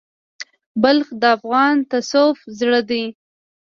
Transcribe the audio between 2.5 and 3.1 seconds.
زړه دی.